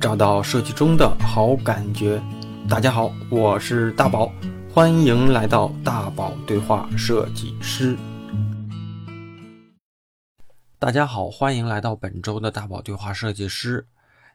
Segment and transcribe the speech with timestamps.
[0.00, 2.18] 找到设计中的好感觉。
[2.66, 4.32] 大家好，我是大宝，
[4.72, 7.94] 欢迎来到大宝对话设计师。
[10.78, 13.86] 大家好，欢迎来到本周的大宝对话设计师。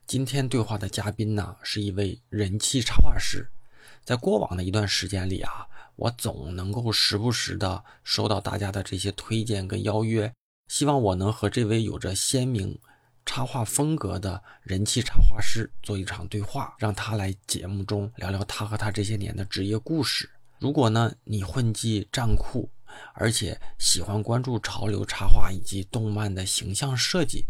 [0.06, 3.50] 今天对话的嘉宾呢，是一位人气插画师。
[4.04, 10.32] 在过往的一段时间里啊，我总能够时不时的收到大家的这些推荐跟邀约，
[10.68, 12.78] 希望我能和这位有着鲜明
[13.26, 20.30] 插画风格的人气插画师做一场对话，让他来节目中聊聊他和他这些年的职业故事。
[20.60, 22.70] 如果呢你混迹站酷，
[23.14, 27.46] 而且喜欢关注潮流插画以及动漫的形象设计，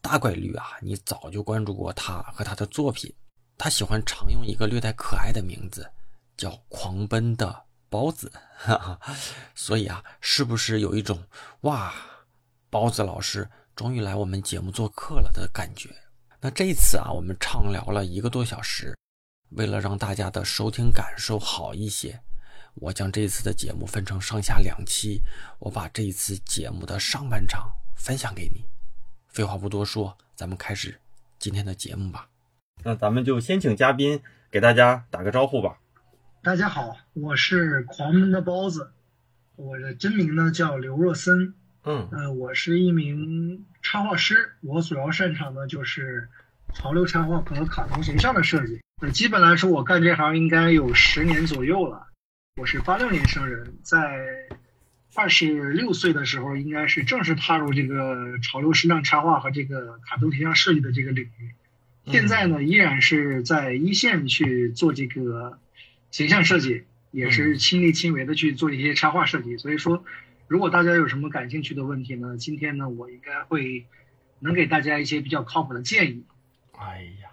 [0.00, 3.12] 大概率啊你早就关注过他和他的作品。
[3.56, 5.90] 他喜欢常用一个略带可爱的名字，
[6.36, 9.00] 叫“狂奔的包子”，哈哈。
[9.54, 11.24] 所以啊，是不是有一种
[11.62, 11.94] 哇，
[12.68, 15.90] 包子老师终于来我们节目做客了的感觉？
[16.40, 18.96] 那这一次啊，我们畅聊了一个多小时。
[19.50, 22.20] 为了让大家的收听感受好一些，
[22.74, 25.20] 我将这一次的节目分成上下两期。
[25.58, 28.64] 我把这一次节目的上半场分享给你。
[29.26, 31.00] 废话不多说，咱们开始
[31.40, 32.28] 今天的节目吧。
[32.84, 35.80] 那咱们就先请嘉宾给大家打个招呼吧。
[36.42, 38.92] 大家好，我是狂奔的包子，
[39.56, 41.54] 我的真名呢叫刘若森。
[41.86, 46.28] 嗯，呃，我是一名插画师，我主要擅长的就是
[46.72, 48.80] 潮流插画和卡通形象的设计。
[49.02, 52.06] 呃，基本来说，我干这行应该有十年左右了。
[52.56, 54.26] 我是八六年生人，在
[55.14, 61.54] 二十六岁的时候，应该是正式踏入这个潮流时尚插画和这个卡通形象设计的这个领域。
[62.06, 65.58] 现在呢，依然是在一线去做这个
[66.10, 69.58] 形象设计，也是亲力亲为的去做一些插画设计。
[69.58, 70.04] 所以说，
[70.46, 73.86] 如果大家有什么感兴趣的问题呢，今天呢，我应该会
[74.40, 76.24] 能给大家一些比较靠谱的建议。
[76.76, 77.30] 哎呀，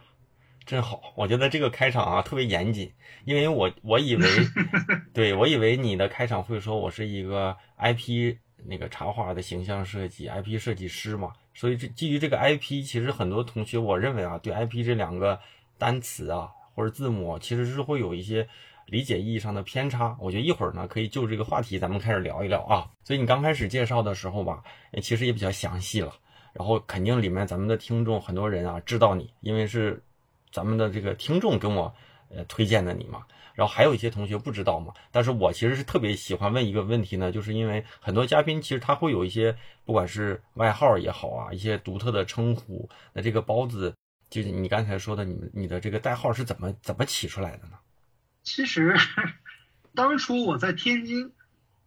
[0.65, 1.13] 真好！
[1.15, 2.91] 我觉得这个开场啊特别严谨，
[3.25, 4.27] 因为我我以为，
[5.13, 11.33] 对我以为你的开场会说我是一个 IP 那个插画的形象设计 IP 设计师嘛。
[11.53, 15.37] 所以，这基于这个 IP，其实很多同学，我认为啊，对 IP 这两个
[15.77, 18.47] 单词啊或者字母，其实是会有一些
[18.91, 20.17] 理解意义上的偏差。
[20.19, 22.91] 我觉得一会儿呢，可以就这个话题，咱们开始聊一聊啊。
[23.05, 24.61] 所以你刚开始介绍的时候吧，
[25.01, 26.13] 其实也比较详细了。
[26.51, 30.03] 然后肯定里面咱们的听众很多人啊知道你，因为是
[30.51, 31.93] 咱们的这个听众跟我
[32.27, 33.25] 呃推荐的你嘛。
[33.53, 42.89] 然后还有一些同学不知道嘛，但是我其实是特别喜欢问一个问题呢，就是因为很多嘉宾其实他会有一些不管是外号也好啊，一些独特的称呼。
[43.13, 43.95] 那这个包子，
[44.29, 47.77] 就是你刚才说的，你你的这个代号是怎么怎么起出来的呢？
[48.43, 48.95] 其实
[49.93, 51.31] 当初我在天津，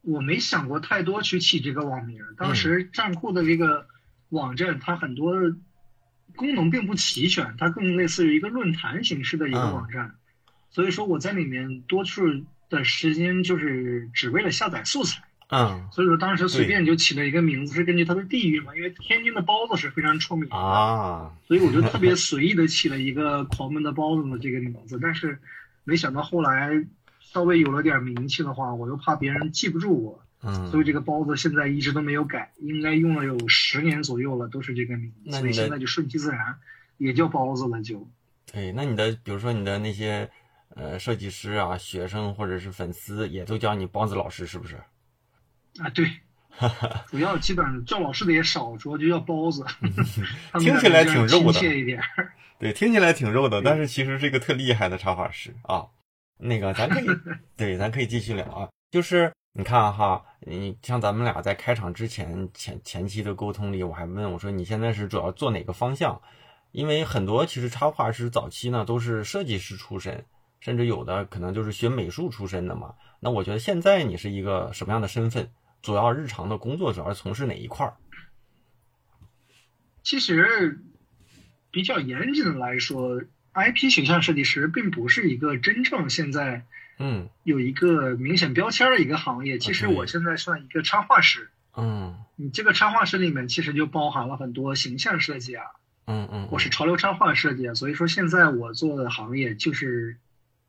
[0.03, 2.21] 我没想过太多去起这个网名。
[2.37, 3.87] 当时站酷的这个
[4.29, 5.35] 网站，它很多
[6.37, 10.15] 功能并不齐全，它更类似于一个论坛形式的一个网站。
[10.71, 25.39] 所以说我在里面多数的时间就是只为了下载素材，嗯，所以说当时随便就起了一个名字，是根据它的地域嘛，因为天津的包子是非常出名的啊，所以我就特别 随意的起了一个狂奔的包子的这个名字，但是
[25.85, 26.85] 没想到后来
[27.21, 36.59] 稍微有了点名气的话，我又怕别人记不住我，嗯，所以这个包子现在一直都没有改，应该用了有十年左右了，都是这个名字，所以现在就顺其自然，
[36.99, 38.09] 也叫包子了就。
[38.53, 40.31] 对，那你的比如说你的那些。
[40.77, 44.75] 呃，设计师啊，学生或者是粉丝也都叫你包子老师，是不是？
[45.79, 46.05] 啊，对，
[47.07, 49.65] 主要基本上叫老师的也少，主要就叫包子。
[50.59, 52.03] 听起来挺肉的，亲切一点。
[52.59, 55.87] 对，听起来挺肉的，但是其实是一个特厉害的插画师啊。
[56.39, 57.07] 那个，咱可以，
[57.57, 58.69] 对，咱可以继续聊啊。
[58.91, 66.21] 就是你看哈，你像咱们俩在开场之前前前期的沟通里，我还问我说，你现在是主要做哪个方向？
[66.73, 70.25] 因为很多其实插画师早期呢都是设计师出身。
[70.61, 72.95] 甚至有的可能就是学美术出身的嘛。
[73.21, 75.51] 那我觉得现在你是一个什么样的身份？
[75.83, 77.95] 主要日常的工作主要是从事哪一块儿？
[80.03, 80.81] 其实
[81.75, 83.23] 比较严谨的来说
[83.53, 86.63] ，IP 形象设计师并不是一个真正现在
[86.99, 89.59] 嗯有一个明显标签的一个行业。
[89.59, 91.51] 其实我现在算一个插画师。
[91.77, 95.65] 嗯，你这个插画师里面其实就包含了很多形象设计啊，
[96.07, 97.75] 嗯嗯，我是潮流插画设计啊。
[97.75, 100.17] 所以说现在我做的行业就是。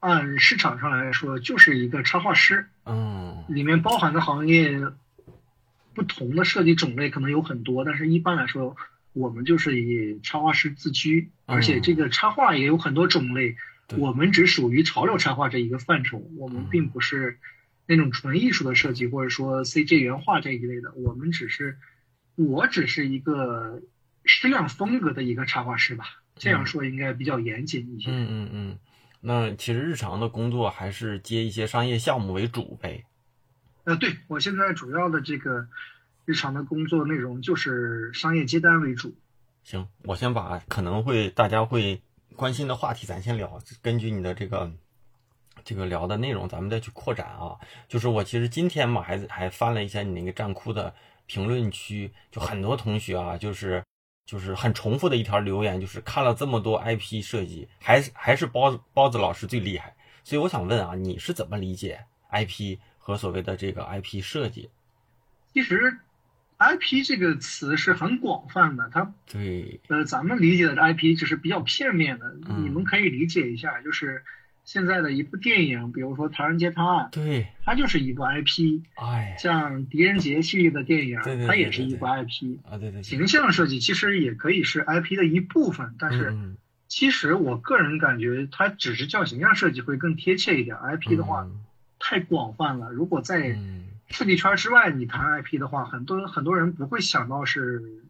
[0.01, 4.79] 按市场上来说，就是一个插画师，嗯，里面包含的行业
[5.95, 8.77] 不同的设计种类可能有很多，但是一般来说，
[9.15, 13.55] 我们就是以插画师自居，而且这个插画也有很多种类，
[13.97, 17.39] 我们只属于潮流插画这一个范畴，我们并不是
[17.87, 21.77] 那种纯艺术的设计，或者说 CG 原画这一类的，我们只是，
[22.35, 23.81] 我只是一个
[24.25, 26.05] 矢量风格的一个插画师吧。
[26.35, 28.11] 这样说应该比较严谨一些。
[28.11, 28.79] 嗯嗯嗯。
[29.21, 33.05] 那其实日常的工作还是接一些商业项目为主呗。
[33.85, 35.65] 呃，对我现在主要的这个
[36.25, 39.15] 日常的工作内容就是商业接单为主。
[39.63, 42.01] 行，我先把可能会大家会
[42.35, 44.71] 关心的话题咱先聊，根据你的这个
[45.63, 47.57] 这个聊的内容，咱们再去扩展啊。
[47.87, 50.93] 就是我其实今天嘛，还还翻了一下你那个站酷的
[51.25, 53.83] 评论区，就很多同学啊，就是。
[54.25, 59.95] 就是很重复的一条留言，就是看了这么多 IP 设计，还是还是包子包子老师最厉害。
[60.23, 64.71] 所以我想问啊，你是怎么理解 IP 和所谓的这个 IP 设计？
[65.53, 65.99] 其实
[66.57, 72.35] ，IP 这个词是很广泛的，它对呃，咱们理解的 IP 就是比较片面的。
[72.59, 74.23] 你们可以理解一下，就是。
[74.67, 78.81] 现在的一部电影，比如说《唐人街探案》，对，它就是一部 IP。
[78.95, 82.57] 哎，像狄仁杰系列的电影，它也是一部 IP。
[82.67, 83.03] 啊，对对。
[83.03, 86.35] 形象设计其实也可以是 IP 的一部分，但是
[86.87, 90.75] 其实我个人感觉，它只是叫形象设计会更贴切一点。
[90.77, 91.47] IP 的话
[91.99, 93.55] 太广泛了，如果在
[94.09, 98.03] 设计圈之外你谈 IP 的话，很多很多人不会想到是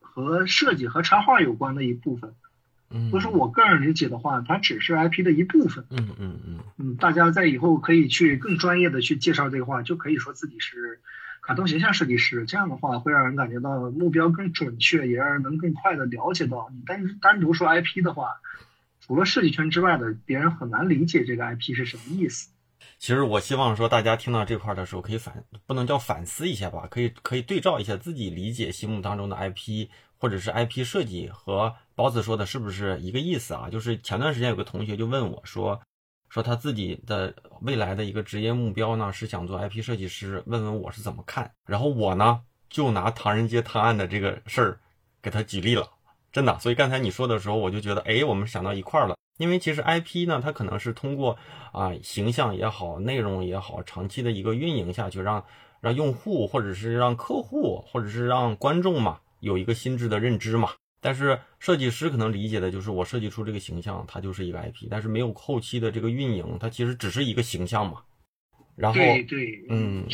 [0.00, 2.34] 和设计和插画有关的一部分。
[2.94, 5.86] 嗯所以说我个人理解的话，它只是 IP 的一部分。
[5.90, 11.00] 嗯嗯嗯嗯，大家在以后可以去更专业的去介绍这个话，就可以说自己是
[11.40, 12.44] 卡通形象设计师。
[12.44, 16.70] 这样的话会让人感觉到目标更准确，也让人能更快的了解到。
[16.74, 18.28] 你单单独说 IP 的话，
[19.00, 22.50] 除了设计圈之外的，别人很难理解这个 IP 是什么意思。
[23.02, 29.88] 其实我希望说，大家听到这块的时候，可以反不能叫反思一下吧，可以可以对照一下自己理解心目当中的 IP。
[30.18, 33.68] 或者是 IP 设计和包子说的是不是一个意思啊？
[33.68, 35.80] 就是前段时间有个同学就问我说，
[36.28, 41.50] 说他自己的未来的一个职业目标呢是想做 IP 设计师，问问我是怎么看。
[41.66, 42.40] 然后我呢
[42.70, 44.78] 就拿《唐人街探案》的这个事儿
[45.20, 45.90] 给他举例了，
[46.30, 46.56] 真的。
[46.60, 49.16] 所以刚才你说的时候，我就觉得，哎，我们想到一块儿了。
[49.42, 51.36] 因为其实 IP 呢，它可能是通过
[51.72, 55.44] 啊形象也好，内容也好，长期的一个运营下去，让
[55.80, 59.18] 让用户或者是让客户或者是让观众嘛。
[59.40, 68.02] 有一个心智的认知嘛，但是设计师可能理解的就是我设计出这个形象，它就是一个 IP，但是没有后期的这个运营，它其实只是一个形象嘛。
[68.76, 70.06] 然后，对，嗯，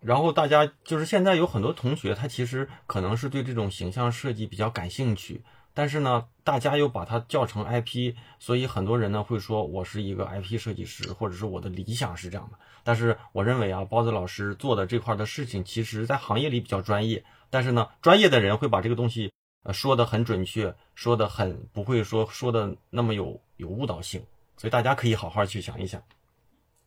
[0.00, 5.42] 然后大家就是现在有很多同学，他其实可能是对这种形象设计比较感兴趣，
[5.74, 12.58] 但是呢，大家又把它叫成 IP，所以很多人呢会说我是一个 IP 设计师，或者是我的理想是这样的。
[12.84, 17.24] 但是我认为啊，包子老师做的这块的事情，其实在行业里比较专业。
[17.48, 19.32] 但是呢，专业的人会把这个东西
[19.62, 24.24] 呃说的很准确，说的很不会说说的那么有有误导性，
[24.56, 26.02] 所以大家可以好好去想一想。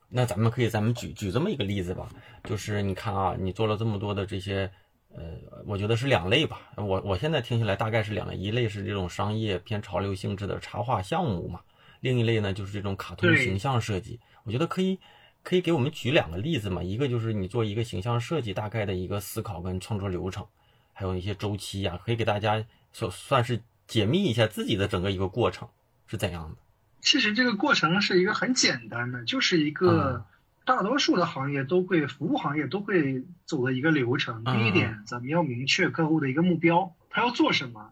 [0.08, 2.08] 那咱们可以咱们举举这么一个例子吧，
[2.44, 4.72] 就是你看啊，你做了这么多的这些，
[5.16, 6.62] 呃，我觉得是两类吧。
[6.78, 11.62] 我我现在听起来大概是两类，一类是这种商业偏潮流性质的插画项目嘛，
[12.02, 14.20] 另一类呢就是这种卡通形象设计。
[14.44, 15.00] 我觉得可以。
[15.48, 16.82] 可以给我们举两个例子嘛？
[16.82, 20.44] 一个就是你做一个形象设计大概的一个思考跟创作流程，
[20.92, 25.70] 还有一些周期呀，可以给大家算算是解密一下自己的整个一个过程
[26.08, 26.58] 是怎样的。
[27.02, 30.26] 其实这个过程是一个很简单的，就是一个
[30.66, 34.44] 大多数的行业都会，服务行业都会走的一个流程。
[34.44, 37.92] 第一点，咱们要明确客户的一个目标，他要做什么。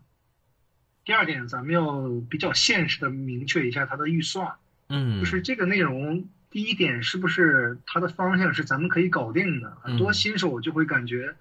[1.06, 4.54] 第二点，咱们要比较现实的明确一下他的预算。
[4.90, 6.28] 嗯，就是这个内容。
[6.50, 9.76] 第一点是不是它的方向是咱们可以搞定的？
[9.82, 11.34] 很多新手就会感觉，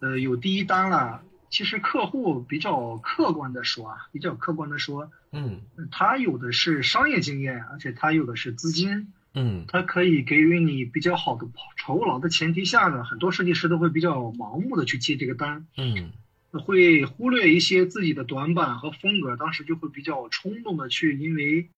[0.00, 1.22] 呃，有第一单了。
[1.48, 16.12] 其实客户比较客观的说啊，比较客观的说，嗯，他有的是商业经验，而且他有的是资金，嗯，它可以给予你比较好的酬劳的前提下呢，很多设计师都会比较盲目的去接这个单，嗯，
[16.52, 21.68] 会忽略一些自己的短板和风格，当时就会比较冲动的去因为。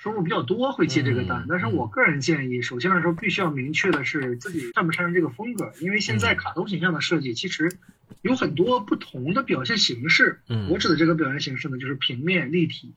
[0.00, 7.76] 收入比较多会接这个单，但是我个人建议，首先来说必须要明确的是自己擅不擅长这个风格，因为现在卡通形象的设计其实
[8.22, 10.38] 有很多不同的表现形式。
[10.48, 12.94] 嗯，我指的这个表现形式呢，就是平面、立体，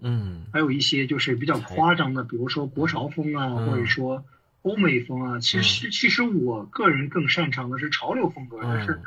[0.00, 4.24] 嗯，还有一些就是比较夸张的，比如说国潮风啊，或者说
[4.62, 5.40] 欧美风啊。
[5.40, 9.00] 其实，其实我个人更擅长的是潮流风格，但是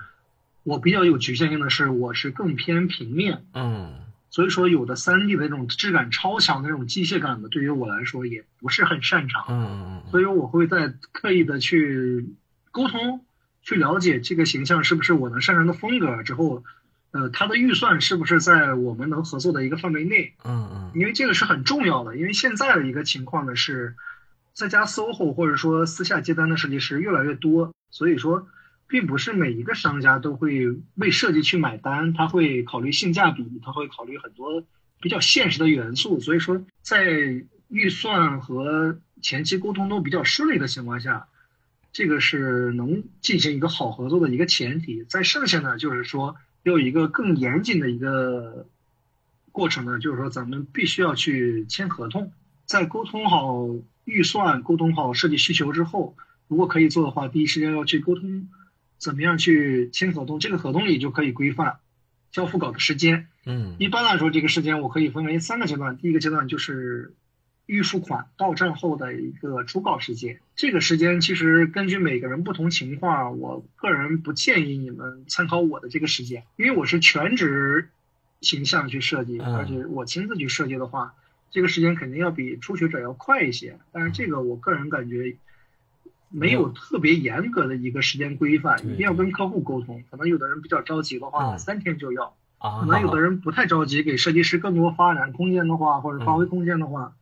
[0.63, 3.46] 我比较有局限性的是，我是更偏平面。
[3.53, 3.94] 嗯。
[4.29, 9.46] 所以说，有的三 D 的那种质感超强的那种机械感的，对于我来说也不是很擅长。
[9.48, 10.12] 嗯嗯嗯。
[10.12, 12.36] 所以我会在刻意的去
[12.72, 13.25] 沟通，
[13.62, 16.63] 去了解这个形象是不是我能擅长的风格之后，
[17.17, 20.36] 呃，他的预算是不是在我们能合作的一个范围内。
[20.43, 20.91] 嗯嗯。
[20.93, 23.95] 因为这个是很重要的，因为现在的一个情况呢是，
[24.53, 28.47] 在家 SOHO 或者说私下接单的设计师越来越多，所以说
[28.88, 34.63] 并不是每一个商家都会为设计去买单，他会考虑性价比，他会考虑很多
[35.01, 36.19] 比较现实的元素。
[36.19, 37.03] 所以说，在
[37.67, 41.27] 预算和前期沟通都比较顺利的情况下，
[41.91, 45.03] 这个是能进行一个好合作的一个前提。
[45.03, 46.38] 在剩下呢，就是说要
[46.71, 48.67] 有一个更严谨的一个
[49.51, 52.31] 过程呢，就是说咱们必须要去签合同，
[52.65, 53.67] 在沟通好
[54.05, 56.15] 预算、沟通好设计需求之后，
[56.47, 58.47] 如果可以做的话，第一时间要去沟通。
[59.00, 60.39] 怎么样去签合同？
[60.39, 61.77] 这个合同里就可以规范
[62.31, 63.27] 交付稿的时间。
[63.45, 66.00] 嗯，一般来说，这个时间我可以分为三个阶段。
[66.00, 67.13] 第一个阶段就是
[67.67, 70.39] 预付款到账后的一个初稿时间。
[70.55, 77.89] 这个时间其实根据每个人不同情况，我个人不建议你们参考我的这个时间，因为我是全职
[78.41, 81.13] 形象去设计，而且我亲自去设计的话，
[81.51, 83.77] 这个时间肯定要比初学者要快一些。
[83.91, 85.38] 但是这个我个人感觉。
[86.29, 90.03] 没有特别严格的一个时间规范，一定要跟客户沟通。
[90.12, 97.15] 可能有的人比较着急的话，三天就要；可能有的人不太着急，给设计师更多发展空间的话，或者发挥空间的话，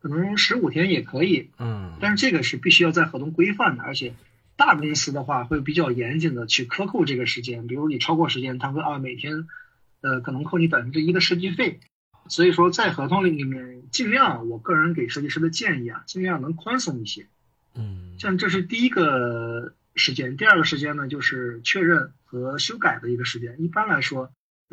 [0.00, 1.50] 可能十五天也可以。
[1.58, 1.92] 嗯。
[2.00, 4.14] 但是这个是必须要在合同规范的，而且
[4.56, 7.66] 大公司的话会比较严谨的去克扣这个时间。
[7.66, 9.46] 比如你超过时间，他会啊每天，
[10.00, 11.80] 呃可能扣你百分之一的设计费。
[12.28, 17.26] 所以说在合同里里面，尽量我个人给设计师的建议啊，尽量能宽松一些。
[17.74, 23.56] 嗯，像这是第一个时间，第二个时间呢，就是确认和修改的一个时间。
[23.62, 24.30] 一般来说，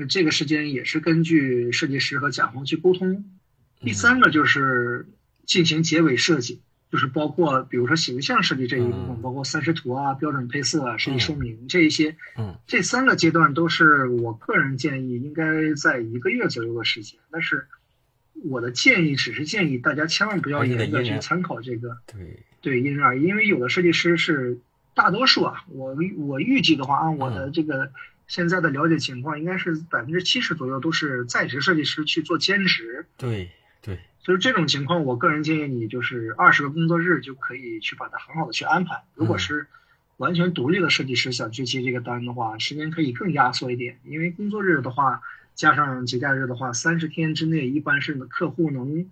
[0.10, 3.24] 这个时间也是根据设计师和甲方去沟通。
[3.79, 5.08] 第三个就是
[5.46, 6.62] 进行结尾设计，
[6.92, 12.16] 就是包括比如说形象设计这一部分，包括三视图啊、标准配色啊、设计说明这一些。
[12.38, 17.68] 嗯，这三个阶段都是我个人建议应该在一个月左右的时间，但是
[18.44, 21.98] 我的建议只是建议大家千万不要严格去参考这个。
[22.06, 22.44] 对。
[22.62, 24.58] 对，因人而异，因为有的设计师是
[24.96, 27.92] 大多数啊，我我预计的话，按我的这个
[28.28, 33.06] 现在的了解情况，应该是百分之七十左右都是在职设计师去做兼职。
[33.18, 33.52] 对
[33.84, 39.03] 对，所以这种情况，我个人建议你就是二十个工作日就可以去把它很好的去安排。
[39.13, 39.67] 如果是
[40.17, 45.22] 完全独立的设计师想去接这个单的话，时间可以更压缩一点，因为工作日的话
[45.53, 49.10] 加上节假日的话，三十天之内一般是客户能。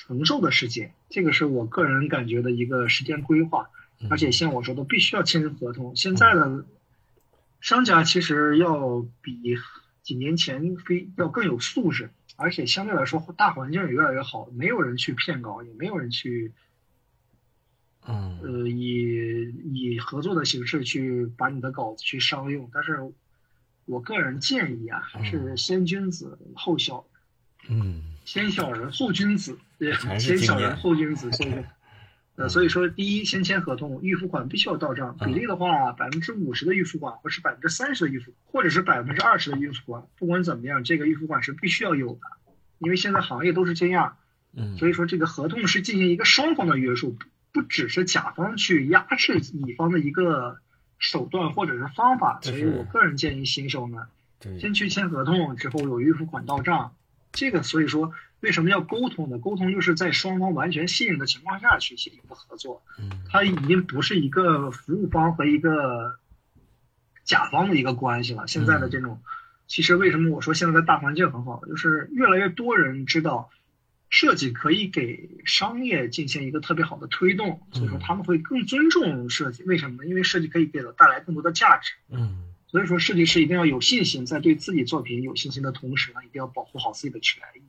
[0.00, 3.68] 承受的时间，这个是我个人感觉的一个时间规划，
[4.08, 5.96] 而且像我说的，必须要签合同。
[5.96, 6.64] 现在的
[7.60, 9.56] 商家其实要比
[10.04, 12.10] 几年前非要更有素质，
[12.40, 16.52] 而且相对来说大环境也越来越好，没有人去骗稿，也没有人去，
[18.06, 22.70] 嗯，呃，以以合作的形式去把你的稿子去商用。
[22.72, 23.12] 但是
[23.86, 27.04] 我个人建议啊，还是先君子后小，
[27.68, 29.58] 嗯，先小人后君子。
[29.76, 31.64] 对，先小人后君子，所以说，
[32.38, 35.16] 呃，所以说，第一，先签合同，预付款必须要到账。
[35.18, 42.20] 比例的话，百分之五十的预付款，或是百分之三十的预付，或者是百分之二十的预付款，不管怎么样，这个预付款是必须要有的，
[42.78, 44.18] 因为现在行业都是这样。
[44.54, 47.18] 嗯，所以说，这个合同是进行一个双方的约束，
[47.52, 50.58] 不只是甲方去压制乙方的一个
[51.00, 52.38] 手段或者是方法。
[52.40, 54.06] 所以我个人建议新手呢，
[54.60, 56.94] 先去签合同，之后有预付款到账。
[57.32, 58.12] 这个所以说。
[58.40, 59.38] 为什么要沟通呢？
[59.38, 62.82] 沟通就是在双方完全信任的情况下去进行一个合作。
[62.98, 66.18] 嗯，它已经不是一个服务方和一个
[67.24, 68.46] 甲方的一个关系了。
[68.46, 69.20] 现在的这种，
[69.66, 73.50] 其实为什么我说现在的大环境很好，就是越来越多人知道
[74.08, 79.64] 设计可以给商业进行一个特别好的推动，所以说他们会更尊重设计。
[79.64, 80.08] 为什么呢？
[80.08, 81.92] 因为设计可以给带来更多的价值。
[82.08, 87.62] 嗯，所以说设计师一定要有信心，在对自己作品有信心的同时呢，一定要保护好自己的权益。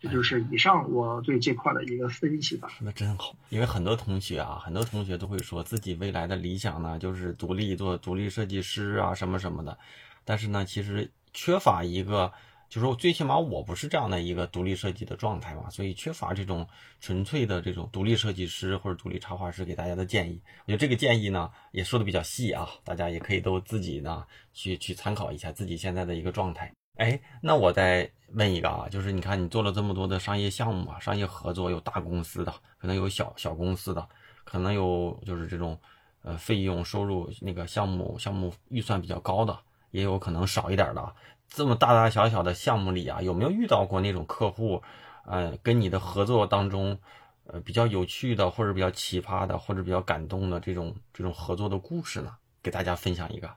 [0.00, 2.70] 这就是以上我对这块的一个分析吧。
[2.80, 9.78] 那真好，因为很多同学啊，很多同学都会说自己未来的理想呢，就是独立做独立设计师啊，什么什么的。
[10.24, 12.32] 但是呢，其实缺乏一个，
[12.68, 16.66] 就是最起码我不是这样的一个独立设计的状态嘛，所以缺乏这种
[17.00, 20.40] 纯粹的这种独立设计师或者独立插画师给大家的建议。
[20.64, 26.72] 我觉得这个建议呢，也说的比较细啊，大家也可以都自己呢去去参考一下自己现在的一个状态。
[27.00, 34.06] 哎，那我再问一个啊，就是你看你做了这么多的商业项目啊，商业合作有大公司的，可能有小小公司的，
[34.44, 35.80] 可能有就是这种
[36.20, 39.58] 呃费用收入那个项目项目预算比较高的，
[39.92, 41.14] 也有可能少一点的。
[41.48, 44.82] 这么大大小小的项目里啊，有没有遇到过那种客户，
[45.24, 46.98] 呃，跟你的合作当中，
[47.44, 52.36] 呃，比较有趣的，或者比较奇葩的，或者比较感动的这种这种合作的故事呢？
[52.62, 53.50] 给大家分享一个。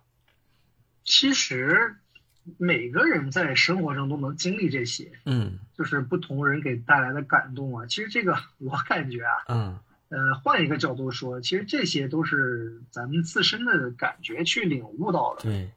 [1.03, 1.97] 其实。
[2.57, 7.85] 每个人在生活中都能经历这些，嗯，就是不同人给带来的感动啊。
[7.85, 15.43] 其实这个我感觉啊，嗯，呃，换一个角度说，其实这些都是咱们自身的感觉去领悟到的。
[15.43, 15.71] 对，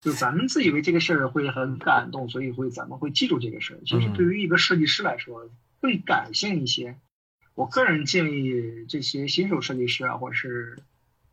[0.00, 3.80] 就咱们自以为这个事儿会很感动，所以会咱们会记住这个事儿。
[3.86, 5.48] 其实对于一个设计师来说，
[5.80, 6.98] 会感性一些。
[7.54, 10.78] 我个人建议这些新手设计师啊，或者是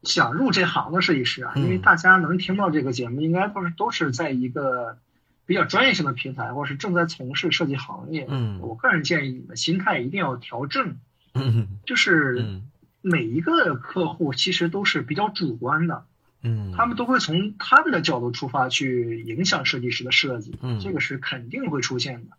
[0.04, 4.98] 想入这行的设计师啊，因为大家能听到这个节目，应该都是都是在一个
[5.46, 8.26] 比较专业性的平台，或是正在从事设计行业。
[8.30, 10.98] 嗯，我个人建议你们心态一定要调正。
[11.36, 12.62] 嗯，就是
[13.02, 16.06] 每一个客户其实都是比较主观的。
[16.42, 20.58] 嗯，他们都会从他们的角度出发去影响设计师的设计。
[20.62, 22.38] 嗯，这个是肯定会出现的。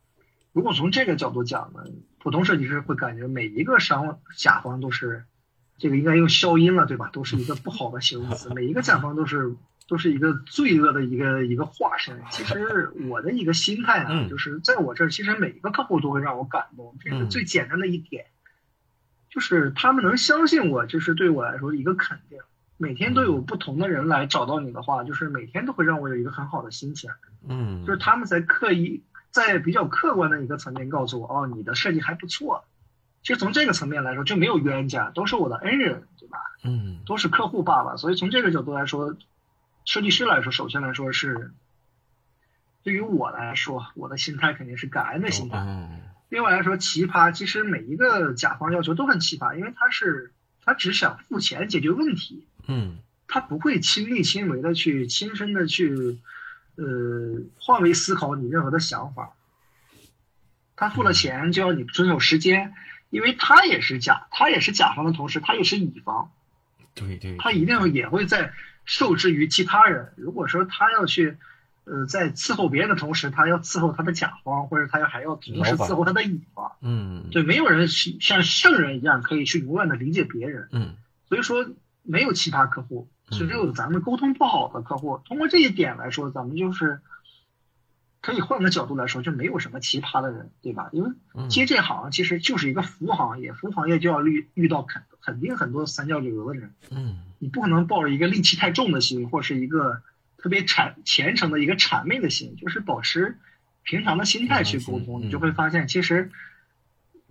[0.53, 1.85] 如果从这个角度讲呢，
[2.19, 5.25] 普通设计师会感觉每一个商甲方都是，
[5.81, 7.11] 这个应该用消音了，对吧？
[7.13, 8.55] 都是一个不好的形容词。
[8.55, 9.57] 每一个甲方都是
[9.89, 12.23] 都是一个罪恶的一个一个化身。
[12.31, 16.95] 其实我的一个心态啊，就是在我这儿，其实每一个客户都会让我感动。
[17.01, 18.27] 这是最简单的一点，
[19.31, 22.39] 就是他们能相信我，就是对我来说一个肯定。
[22.77, 27.11] 每天都有不同的人来找到你的话，就是每天都会让我有一个很好的心情。
[27.49, 29.03] 嗯，就是他们在刻意。
[29.33, 32.65] 在比较客观的一个层面告诉我，哦，你的设计还不错。
[33.23, 36.39] 其实从这个层面来说，就没有冤家，都是我的恩人，对吧？
[36.65, 37.97] 嗯，都是客户爸爸。
[37.97, 39.17] 所以从这个角度来说，
[39.85, 41.53] 设计师来说，首先来说是，
[42.83, 45.59] 对于我来说，我的心态肯定是感恩的心态。
[45.59, 46.01] 嗯。
[46.29, 50.33] 另外来说，奇葩，其实每一个甲方要求都很奇葩，因为他是
[50.65, 52.47] 他只想付钱解决问题。
[52.67, 52.99] 嗯。
[53.29, 56.19] 他不会亲力亲为的去亲身的去。
[56.77, 59.35] 呃，换位思考你任何的想法。
[60.77, 62.73] 他付了钱就要你遵守时间，
[63.11, 66.31] 因为他也是甲，他也是甲方的同时，他也是乙方。
[66.95, 67.37] 对对。
[67.37, 68.53] 他一定也会在
[68.85, 70.13] 受制于其他人。
[70.17, 71.37] 如果说他要去，
[71.85, 76.73] 呃，在伺候别人的同时，他要伺候他的甲方，或者他要还要同时伺候他的乙方。
[76.81, 77.29] 嗯。
[77.31, 80.69] 对，没有人像圣人一样可以去永远的理解别人。
[80.73, 80.95] 嗯。
[81.29, 81.67] 所以说，
[82.03, 83.09] 没有奇葩客户。
[83.33, 87.01] 只有咱们沟通不好的客户，通过这一点来说，咱们就是
[88.21, 90.91] 可以换个角度来说，就没有什么奇葩的人，对吧？
[90.93, 96.75] 因为接这行其实就是一个服务行业，服务行业就要遇遇到肯肯定很多三教九流的人。
[96.91, 100.03] 嗯，你不可能抱着一个戾气太重的心，或是一个
[100.37, 103.39] 特别谄虔诚的一个谄媚的心，就是保持
[103.83, 106.31] 平常的心态去沟通，你就会发现，其实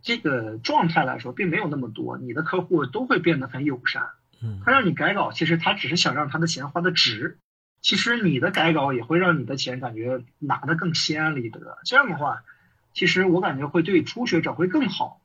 [0.02, 4.10] 这个状态来说并没有那么多，你的客户都会变得很友善。
[4.66, 7.38] 他让你改稿，其实他只是想让他的钱花的值。
[7.82, 11.78] 其实你的改稿也会让你的钱感觉拿的更心安理得。
[11.86, 12.44] 这样的话，
[12.94, 15.22] 其实我感觉会对初学者会更好。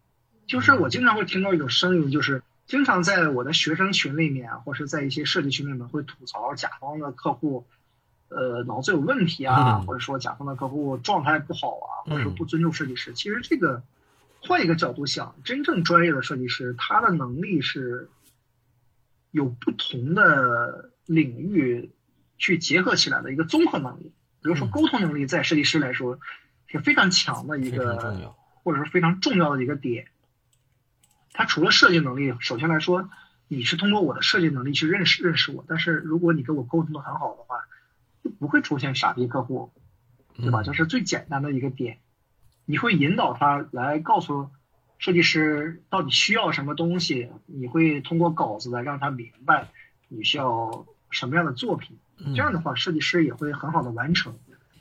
[0.47, 7.67] 就是我经常会听到一种声音，就是经常在我的学生群里面，或是在一些设计群里面会吐槽甲方的客户，
[8.29, 13.13] 呃，脑子有问题啊，或者说甲方的客户状态不好啊，或者说不尊重设计师。
[13.15, 13.83] 其实这个
[14.41, 18.09] 换一个角度想，真正专业的设计师，他的能力是。
[19.31, 21.91] 有不同的领域
[22.39, 26.19] 去结合起来的一个综合能力，比如说沟通能力，在设计师来说
[26.67, 30.09] 是非常强的一个，或者说非常重要的一个点。
[31.33, 33.09] 他除了设计能力，首先来说，
[33.49, 37.57] 你是通过我的设计能力去认识认识我，但是如果你跟我沟通的很好的话，
[38.23, 39.73] 就不会出现傻逼客户，
[40.37, 40.63] 对吧？
[40.63, 41.99] 就是最简单的一个点，
[42.65, 44.51] 你会引导他来告诉。
[44.97, 47.29] 设计师到底需要什么东西？
[47.45, 49.69] 你会通过稿子来让他明白
[50.09, 51.99] 你需要什么样的作品。
[52.19, 54.35] 这样的话，设计师也会很好的完成。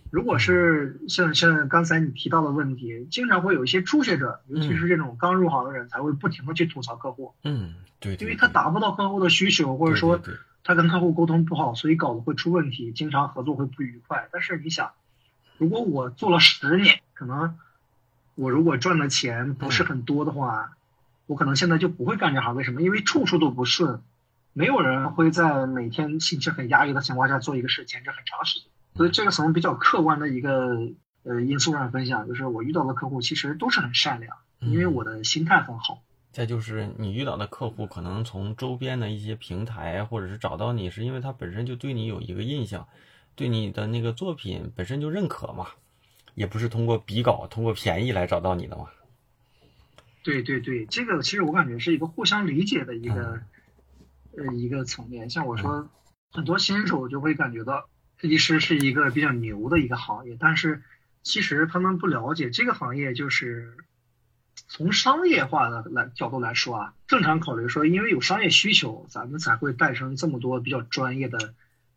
[0.09, 7.33] 如果是像像刚才你提到的问题，经常会有一些初学者，尤其是这种刚入行的人，才会不停的去吐槽客户。
[7.43, 10.21] 嗯，对，因为他达不到客户的需求，或者说
[10.63, 14.27] 他跟客户沟通不好，所以稿子会出问题，经常合作会不愉快。
[14.31, 14.91] 但是你想，
[15.57, 17.57] 如果我做了十年，可能。
[18.35, 20.75] 我如果赚的钱不是很多的话，
[21.27, 22.55] 我可能现在就不会干这行。
[22.55, 22.81] 为什么？
[22.81, 24.01] 因为处处都不顺，
[24.53, 28.69] 没有人会在每天心情很压抑的情况下做一个事，坚持很长时间。
[28.95, 30.77] 所以这个从比较客观的一个
[31.23, 36.01] 呃因素上分享，就是我遇到的客户其实都是很善良，因为我的心态很好。
[36.31, 42.87] 再就是你遇到的客户，可能从周边的一些平台或者是找到你，是因为他本身就对你有一个印象，
[43.35, 45.67] 对你的那个作品本身就认可嘛。
[46.35, 48.87] 也不是通过比稿、通过便宜来找到你的嘛？
[50.23, 53.43] 对对对，这个其实我感觉是一个互相理解的一个
[54.37, 55.29] 呃一个层面。
[55.29, 55.89] 像我说，
[56.31, 60.81] 很多新手就会感觉到设计师是一个比较牛的一个行业，但是
[61.21, 63.77] 其实他们不了解这个行业，就是
[64.67, 71.53] 从商业化的来角度来说啊，正常考虑说，因为有商业需求，咱们才会诞生这么多比较专业的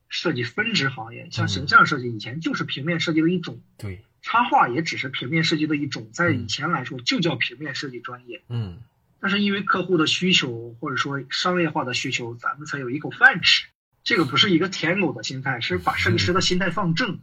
[0.09, 1.29] 设计分支行业。
[1.31, 3.61] 像形象设计以前就是平面设计的一种。
[3.77, 4.03] 对。
[4.23, 8.43] 插画也只是平面设计的一种，在以前来说就叫平面设计专业。
[8.49, 8.79] 嗯，
[9.27, 13.67] 但是因为客户的需求或者说商业化的需求，咱们才有一口饭吃。
[14.05, 17.19] 这个不是一个舔狗的心态，是把设计师的心态放正。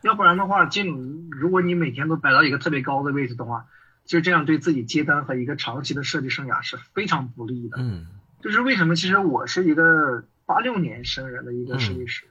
[0.00, 3.66] 要不然的话，这种如果你每天都摆到一个特别高的位置的话，
[4.06, 7.76] 就这样对自己接单和一个长期的设计生涯是非常不利的。
[7.78, 8.06] 嗯，
[8.42, 8.96] 就是为什么？
[8.96, 12.24] 其实我是一个八六年生人的一个设计师，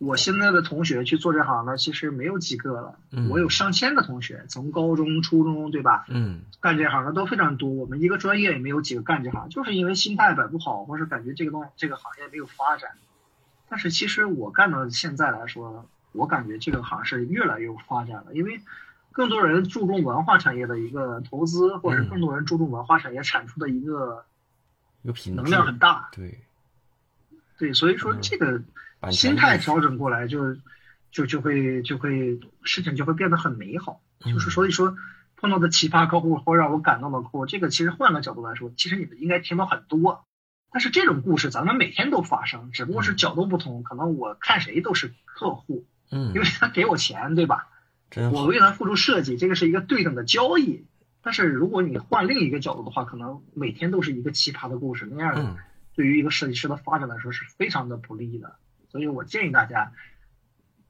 [0.00, 2.98] 我现在的同学去做这行的其实没有几个了。
[3.30, 6.06] 我有上千个同学，从高中、初中，对吧？
[6.08, 7.70] 嗯，干这行的都非常多。
[7.70, 12.90] 我们一个专业也没有几个干这行，就是因为心态摆不好，或是感觉这个东这个行业没有发展。
[13.68, 18.60] 但是其实我干到现在来说，我感觉这个行是越来越有发展了，因为。
[19.12, 24.24] 更多人注重文化产业的一个投资，或者更多人注重文化产业产出的一个
[25.34, 26.08] 能量很大。
[26.12, 26.38] 对，
[27.58, 28.62] 对，所以说这个
[29.12, 30.56] 心态调整过来，就
[31.10, 34.02] 就就会就会事情就会变得很美好。
[34.20, 34.96] 就是所以说
[35.36, 40.24] 碰到的奇葩客户或让我感动的客户，这个其实换个角度来说，其实你们应该听到很多。
[40.72, 43.82] 但是这种故事咱们每天都发生，只不过是角度不同。
[43.82, 47.68] 可能我看谁都是客户，嗯，因为他给我钱，对吧？
[48.32, 50.86] 我为他付出设计，这个是一个对等的交易。
[51.22, 55.56] 但是如果你换另一个角度的话，可能每天都是一个奇葩的故事，那样
[55.94, 58.56] 对于一个设计师的发展来说是非常的不利的。
[58.90, 59.92] 所以我建议大家，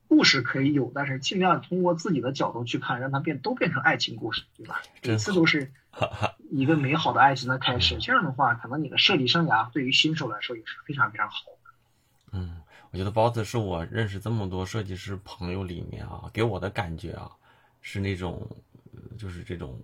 [0.08, 4.82] 故事可以有，但是尽量通过自己的角度去看，让它变都变成爱情故事，对吧？
[5.02, 5.72] 每次都是
[6.50, 7.98] 一个美好的爱情的开始。
[7.98, 12.38] 这样的话，可能你的设计生涯对于新手来说也是非常非常好的。
[12.38, 12.56] 嗯。
[12.92, 17.30] 我觉得包子是我认识这么多设计师朋友里面啊，给我的感觉啊，
[17.80, 18.44] 是那种，
[19.16, 19.80] 就是这种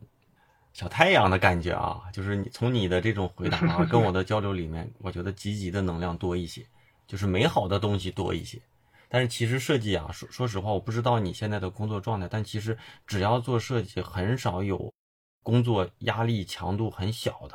[0.73, 6.67] 小太阳的感觉啊，就是你从你的这种回答啊， 跟我的交流里面，我觉得积极的能量多一些，
[7.07, 8.61] 就是美好的东西多一些。
[9.09, 14.93] 但是其实设计啊，说说实话，我不知道你现在的工作状态，但其实只要做设计，很少有
[15.43, 17.55] 工作压力强度很小的。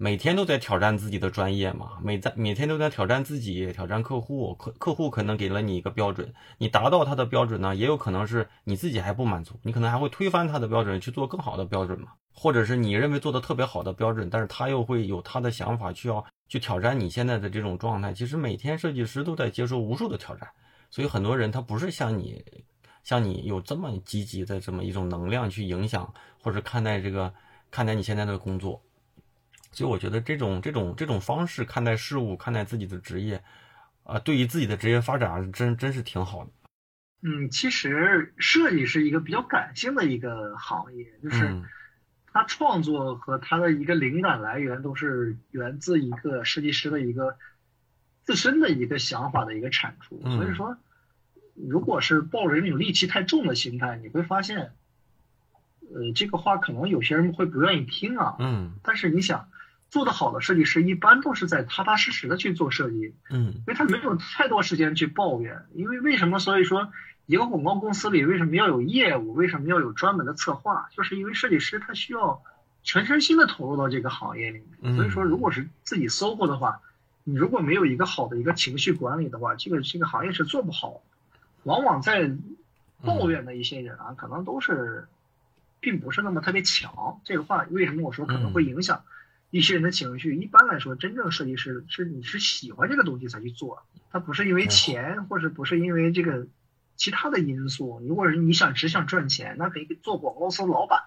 [0.00, 4.54] 每天都在挑战自己的专业嘛，每在每天都在挑战自己，挑战客户。
[4.54, 18.12] 客客户可能给了你一个标准，你达到他的标准呢，也有可能是你自己还不满足，你可能还会推翻他的标准去做更好的标准嘛，或者是你认为做的特别好的标准，但是他又会有他的想法，需要去挑战你现在的这种状态。
[18.12, 20.48] 其实每天设计师都在接受无数的挑战，
[20.90, 22.44] 所以很多人他不是像你，
[23.04, 27.32] 像你有这么积极的这么一种能量去影响或者看待这个
[27.70, 28.82] 看待你现在的工作。
[29.70, 33.42] 所以我觉得这种这种这种方式看待事物、看待自己的职业，
[34.02, 36.50] 啊，对于自己的职业发展真真是挺好的。
[37.20, 41.62] 嗯，其实设计是一个比较感性的一个行业，就是
[42.38, 47.36] 他创作和他的一个灵感来源都是源自一个设计师的一个
[48.22, 50.20] 自身的一个想法的一个产出。
[50.22, 50.76] 所以说，
[51.54, 54.70] 如果是抱着那种戾气太重的心态，你会发现，
[55.92, 58.36] 呃，这个话可能有些人会不愿意听啊。
[58.38, 59.48] 嗯，但是你想。
[59.90, 65.64] 做得好的设计师一般都是在踏踏实实的去做设计，嗯，因为他没有太多时间去抱怨。
[65.72, 66.38] 因为为什么？
[66.38, 66.92] 所以说，
[67.28, 69.34] 一个广告公司里为什么要有业务？
[69.34, 70.88] 为什么要有专门的策划？
[70.96, 72.42] 就是因为设计师他需要
[72.82, 74.96] 全身心的投入到这个行业里面。
[74.96, 76.80] 所以说，如果是自己搜过的话，
[77.24, 81.02] 你如果没有一个好的一个情绪管理的话，这个这个行业是做不好。
[81.64, 82.30] 往往在
[83.04, 85.06] 抱怨的一些人啊，可能都是
[85.80, 87.20] 并不是那么特别强。
[87.24, 89.02] 这个话为什么我说可能会影响？
[89.50, 96.46] 一些人的情绪，一般来说，真正设计师是你是喜欢这个东西才去做，他不是因为钱，或者不是因为这个
[96.98, 97.98] 其他的因素。
[98.06, 101.04] 如果是你想只想赚钱，那可以做广告公司老板，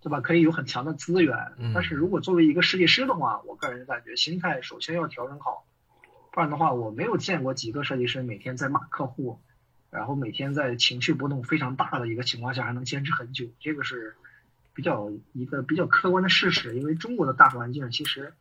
[0.00, 0.22] 对吧？
[0.22, 1.36] 可以有很强的资源。
[1.74, 5.66] 但是如果作为一个设计师的话，我个人感觉心态首先要调整好，
[6.32, 9.38] 不然的话，我没有见过几个设计师每天在骂客户，
[9.90, 14.14] 然后每天在情绪波动非常大的一个情况下还能坚持很久，这个是。
[14.76, 18.34] 比较一个比较客观的事实，因为中国的大环境其实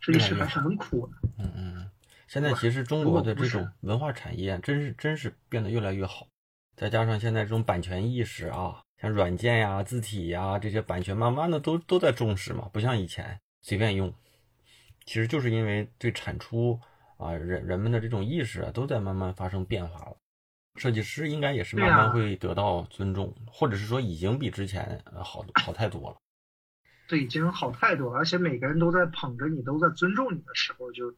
[0.00, 1.28] 设计师还是很苦的。
[1.36, 1.90] 嗯嗯，
[2.26, 6.26] 现在其实中国的这种文化产业真是真是变得越来越好，
[6.82, 14.12] 再加上现在这种版权意识啊，像软件呀、字体呀这些版权，慢慢的都都在重视嘛，不像以前随便用。
[15.06, 16.80] 其实就是因为对产出
[17.18, 20.16] 啊，人人们的这种意识啊，都在慢慢发生变化了。
[20.74, 26.16] 设计师应该也是慢慢会得到尊重，或者是说已经比之前好好太多了。
[27.06, 31.14] 对，已经好太多，而且每个人都在捧着你，都在尊重你的时候，就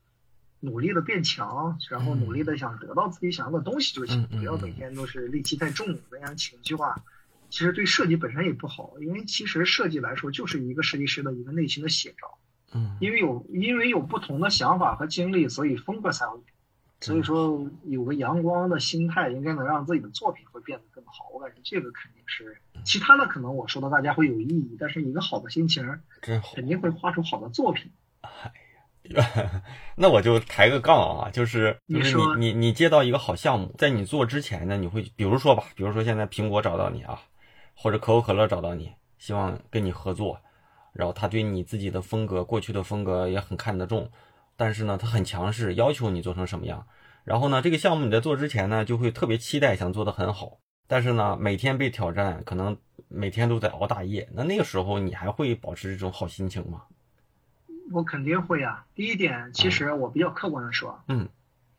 [0.64, 7.02] 努力的变强，然后努力的想得到自己想要的东西就行，不要每天都是戾气太重，那样情绪化，
[7.50, 8.94] 其实对设计本身也不好。
[9.00, 12.38] 因为其实设计来说，就是一个设计师的一个内心的写照。
[12.72, 16.40] 嗯，因为有因为有不同的想法和经历，所以风格才会
[17.00, 21.28] 所以说有个阳光的心态，应该能让自己的作品会变得更好。
[21.34, 27.92] 我感觉这个肯定是，其他的可能我说的大家会有异议，但是一个好的心情，真好，肯定会画出好的作品。
[29.96, 37.20] 那我就抬个杠啊，就是就是你你你接到一个好项目，在你做之前呢，你会比如说吧，比如说现在苹果找到你啊，
[37.74, 40.38] 或者可口可乐找到你，希望跟你合作，
[40.94, 44.10] 然后他对你自己的风格、过去的风格也很看得重，
[44.56, 46.86] 但是呢，他很强势，要求你做成什么样。
[47.24, 50.58] 然后呢，这个项目你在做之前呢，就会特别期待，想做得很好。
[50.86, 52.76] 但是呢，每天被挑战，可能
[53.08, 54.28] 每天都在熬大夜。
[54.32, 56.82] 那那个时候，你还会保持这种好心情吗？
[57.92, 58.84] 我肯定会啊。
[58.94, 61.28] 第一点，其实我比较客观的说，嗯。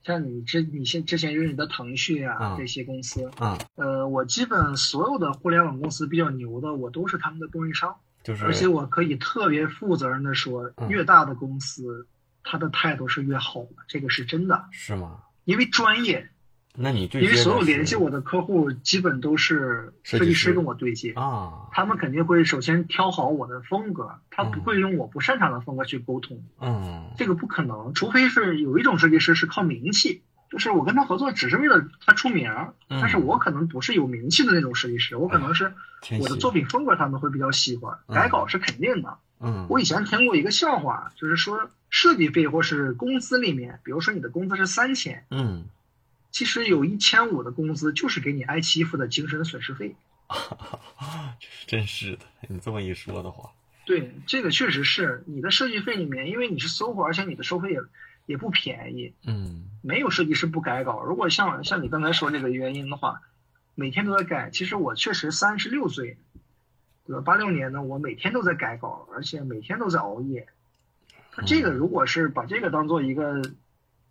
[0.04, 10.90] 像你之你现之前用你的腾讯啊、嗯这些公司，嗯，呃，我基本所有的互联网公司比较牛的，我都是他们的供应商，就是而且我可以特别负责任的说，嗯。
[10.90, 12.08] 越大的公司，
[12.44, 15.24] 他的态度是越好的，这个是真的，是吗？
[15.46, 16.30] 因为专业，
[16.78, 32.52] 那你对因为所有联系我的客户基本都是设计师跟我对接，啊，他们肯定会首先挑好我的风格，他不嗯会用我不擅长的风格去沟通，嗯这个不可能，除非是有一种设计师是靠名气，就是我跟他合作只是为了他出名，
[32.90, 35.74] 嗯但是我可能不是有名气的那种设计师，我可能是
[36.20, 39.18] 我的作品风格他们会比较喜欢，嗯改稿是肯定的。
[39.42, 45.66] 嗯我以前听过一个笑话，就是说设计费或是工资里面，比如说你的工资是三千，嗯，
[46.36, 49.96] 其实有一千五的工资就是给你挨欺负的精神损失费。
[51.66, 53.52] 真是的，你这么一说的话，
[53.86, 57.80] 对，这个确实是你的设计费里面，因为你是 SOHO，而且你的收费也
[58.26, 61.04] 也不便宜，嗯没有设计师不改稿。
[61.04, 63.22] 如果像像你刚才说这个原因的话，
[63.74, 64.50] 每天都在改。
[64.50, 66.18] 其实我确实三十六岁，
[67.08, 67.22] 对吧？
[67.22, 70.50] 八六年呢，我每天都在改稿，而且每天都在熬夜。
[71.38, 73.42] 那这个如果是把这个当做一个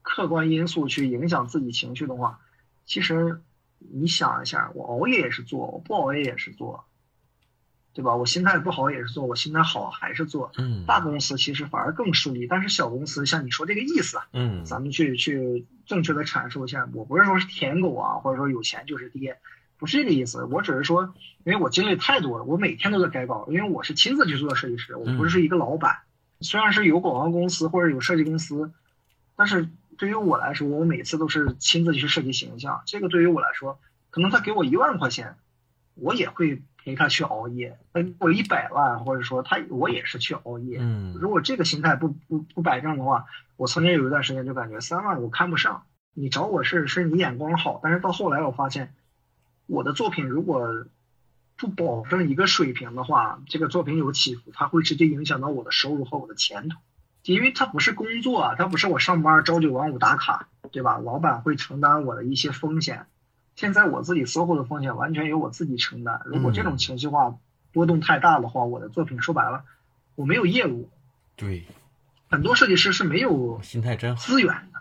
[0.04, 2.38] 客观因素去影响自己情绪的话，
[2.84, 3.40] 其实
[3.78, 6.84] 你想一下，我熬夜也是做，我不熬夜也是做，
[7.94, 8.14] 对吧？
[8.14, 10.52] 我心态不好也是做，我心态好还是做。
[10.58, 16.88] 嗯大公司其实反而更顺利，但是小公司像你说这个意思啊，嗯咱们去去正确的阐述一下。
[16.92, 19.38] 我不是说是舔狗啊，或者说有钱就是爹，
[19.78, 20.44] 不是这个意思。
[20.44, 21.14] 我只是说，
[21.44, 26.00] 因为我经历太多了，我每天都在改稿，因为我是亲自去做设计师，我不是一个老板。
[26.40, 28.72] 虽然是有广告公司或者有设计公司，
[29.36, 32.82] 但是对于我来说，我每次都是亲自去设计形象。
[32.86, 33.78] 这个对于我来说，
[34.10, 35.36] 可能他给我一万块钱，
[35.94, 37.78] 我也会陪他去熬夜。
[37.92, 40.78] 他给我一百万，或者说他我也是去熬夜。
[40.80, 43.26] 嗯如果这个心态不不不摆正的话，
[43.56, 45.84] 我曾经有一段时间就感觉三万我看不上。
[46.12, 48.94] 你找我是是你眼光好，但是到后来我发现，
[49.66, 50.86] 我的作品如果
[51.56, 56.78] 不保证一个水平的话，这个作品有起伏，它会直接影响到我的收入和我的前途。
[57.32, 60.98] 因为它不是工作啊，它不是我上班朝九晚五打卡，对吧？
[60.98, 63.06] 老板会承担我的一些风险。
[63.56, 66.20] 现在我自己 SOHO 的风险完全由我自己承担。
[66.26, 67.36] 如果这种情绪化
[67.72, 69.64] 波动太大的话，我的作品说白了，
[70.16, 70.90] 我没有业务。
[71.36, 71.64] 对，
[72.28, 74.80] 很多设计师是没有心态真好，资源的，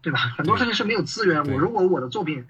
[0.00, 0.18] 对吧？
[0.36, 1.44] 很多设计师没有资源。
[1.52, 2.46] 我如果我的作品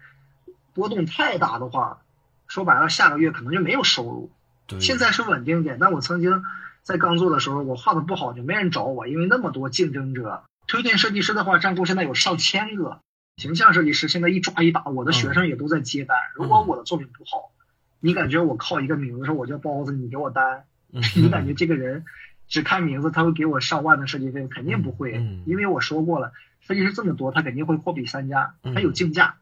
[0.75, 2.03] 波动太大的话，
[2.47, 4.31] 说白了，下个月可能就没有收入。
[4.67, 6.45] 对，现在是稳定点，但我曾经
[6.83, 10.45] 在刚做的时候，我画的不好就没人找我，因为那么多竞争者。
[10.67, 13.01] 推荐设计师的话，站库现在有上千个，
[13.37, 16.17] 形象设计师现在一抓一打，我的学生也都在接单。
[16.35, 17.53] 如果我的作品不好，
[18.01, 22.05] 你感觉我靠一个名字说我叫包子，你给我单，嗯 你感觉这个人
[22.49, 24.47] 只看名字他会给我上万的设计费？
[24.49, 29.37] 肯定不会，嗯因为我说过了，设计师这么多，他肯定会货比三家，嗯他有竞价。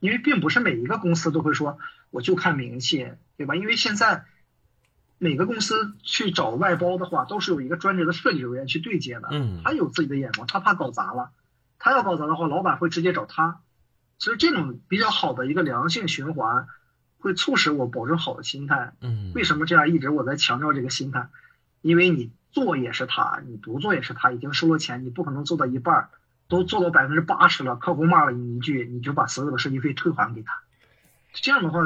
[0.00, 1.78] 因为并不是每一个公司都会说
[2.10, 3.06] 我就看名气，
[3.36, 3.54] 对吧？
[3.54, 4.24] 因为现在
[5.22, 11.30] 每个公司去找外包的话，都是有一个专职的设计人员去对接的，嗯他有自己的眼光，他怕搞砸了，
[11.78, 13.60] 他要搞砸的话，老板会直接找他。
[14.18, 16.68] 所以这种比较好的一个良性循环，
[17.18, 18.94] 会促使我保持好的心态。
[19.02, 21.28] 嗯为什么这样一直我在强调这个心态？
[21.82, 26.10] 因为你做也是他，你不做也是他，已经收了钱，你不可能做到一半儿，
[26.48, 30.62] 都做到百分之八十了，客户骂了你一句，你就把所有的设计费退还给他。
[31.32, 31.80] 这样的话，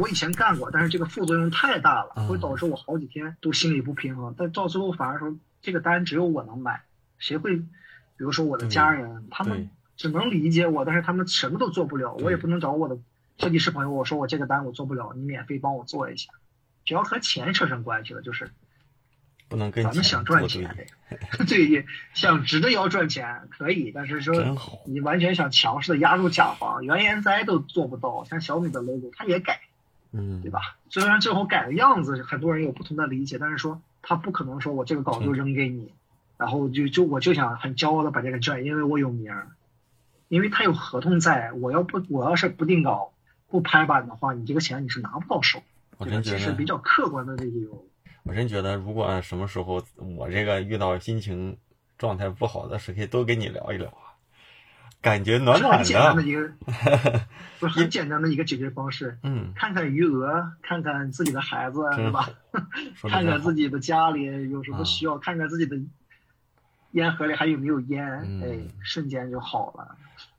[0.00, 4.34] 我以前干过，但是这个副作用太大了，嗯会导致我好几天都心里不平衡。
[4.38, 6.82] 但到最后反而说，这个单只有我能买，
[7.18, 7.56] 谁会？
[7.56, 12.96] 比如说我的家人，他们只能理解我，但是他们什么都做不了，我也不能找我的
[13.38, 16.32] 设计师朋友，我说我这个单我做不了，你免费帮我做一下。
[16.84, 18.52] 只要和钱扯上关系了，就是
[19.54, 20.76] 不能跟咱们想赚作钱
[21.46, 24.34] 对，想直着腰赚钱可以，但是说
[24.84, 29.60] 你完全想强势的压住甲方，原研哉都做不到，像小米的 logo 它也改，
[30.10, 30.76] 嗯，对吧？
[30.90, 35.92] 虽然最后改的样子很多人有不同的理解，但是说他不可能说我这个稿就扔给你，
[36.36, 39.52] 然后就就我就想很骄傲的把这个赚，因为我有名儿，
[40.26, 43.12] 因为他有合同在，我要不我要是不定稿
[43.48, 45.62] 不拍板的话，你这个钱你是拿不到手。
[45.96, 47.86] 我真觉得其实比较客观的这些有。
[48.24, 49.82] 我真觉得，如果什么时候
[50.16, 51.56] 我这个遇到心情
[51.98, 54.16] 状态不好的时候，可以多跟你聊一聊啊，
[55.00, 56.28] 感觉暖暖很简单的的。
[56.28, 56.50] 一个，
[57.60, 59.18] 不是很简单的一个解决方式。
[59.22, 62.30] 嗯，看看余额，看看自己的孩子，真是吧？
[63.08, 63.54] 看看自。
[63.54, 65.76] 己的家里有什啊么需要，看看自己的
[66.92, 69.96] 烟盒里还有没有烟，嗯哎，瞬间就好了。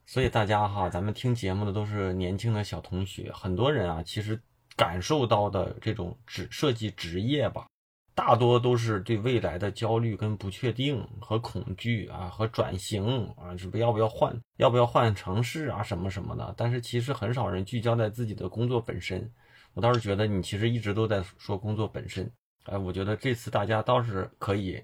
[0.07, 4.39] 所以大家哈，咱们听节目的都是年轻的小同学，很多人啊，其实
[4.75, 7.67] 感受到的这种职设计职业吧，
[8.15, 16.53] 大多都是对未来的焦虑跟不确定和恐惧啊，和转型啊，是不要不要换，要不要换城市啊，什么什么的。
[16.55, 19.29] 但是其实很少人聚焦在自己的工作本身。
[19.73, 22.31] 我倒是觉得你其实一直都在说工作本身，
[22.63, 24.81] 哎，我觉得这次大家倒是可以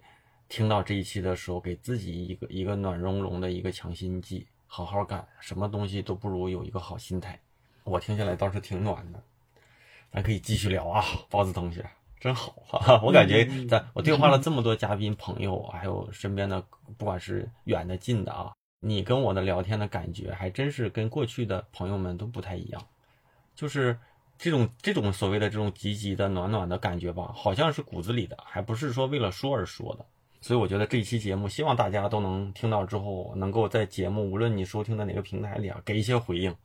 [0.50, 7.40] 听到这一期的时候，给自己一个一个暖融融的一个强心剂，好好干，什么东西都不如有一个好心态。
[7.86, 9.24] 我听下来倒是挺暖的，
[10.12, 11.90] 咱可以继续聊啊，包子同学
[12.22, 16.64] 真好哈、哈，我感觉在我对话了这么多嘉宾朋友，还有身边的
[16.96, 22.80] 不管是远的近的啊，你跟我的聊天的感觉还真是跟过去的朋友们都不太一样，
[23.56, 23.98] 就是
[24.38, 30.06] 这种这种所谓的这种积极的暖暖的感觉吧，好像是骨子里的，还不是说为了说而说的。
[30.42, 36.56] 所以我觉得这一期节目，希望大家都能听到之后，能够在节目无论你收听的哪个平台里啊，给一些回应。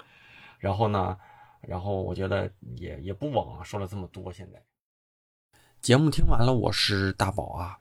[0.59, 1.17] 然后呢，
[1.63, 4.31] 然后我觉得也也不枉啊，说了这么多。
[4.31, 4.63] 现在
[5.87, 7.79] 节目听完了，我是大宝啊，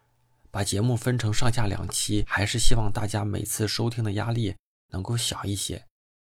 [0.52, 4.54] 把节目分成上下两期，还是希望大家每次收听的压力
[4.92, 5.84] 能够小一些。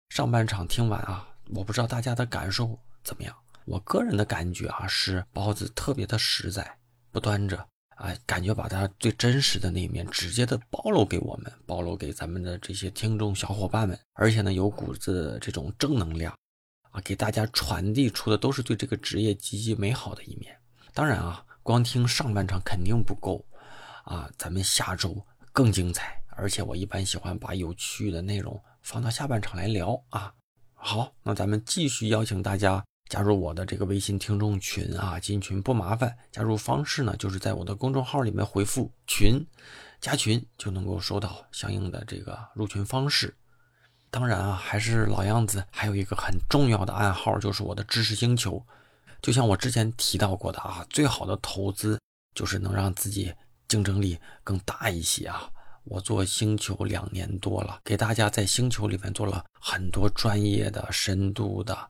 [0.10, 3.36] 上半场听完啊，我不知道大家的感受怎么样。
[3.66, 6.80] 我个人的感觉啊，是包子特别的实在，
[7.12, 7.63] 不端着。
[7.90, 16.36] 啊，感觉把他最真实的那一面直接的暴露给我们，暴露给咱们的这些听众小伙伴们，而且呢，有股子这种正能量，
[16.90, 20.58] 啊，给大家传递出的都是对这个职业积极美好的一面。
[20.92, 23.45] 当然啊，光听上半场肯定不够，
[24.06, 30.32] 啊，咱们下周更精彩，而且我一般喜欢把有趣的内容放到下半场来聊啊。
[30.73, 32.82] 好，那咱们继续邀请大家。
[33.10, 36.17] 加入我的这个微信听众群啊，进群不麻烦。
[36.32, 39.45] 加入方式呢，就是在我的公众号里面回复“群”，
[39.99, 43.36] 加群就能够收到相应的这个入群方式。
[44.10, 48.65] 当然啊，还是老样子，还有一个很重要的暗号，就是我的知识星球。
[49.21, 51.99] 就像我之前提到过的啊，最好的投资
[52.36, 53.34] 就是能让自己
[53.67, 55.49] 竞争力更大一些啊。
[55.84, 61.89] 我做星球两年多了，给大家在星球里面做了很多专业的、深度的。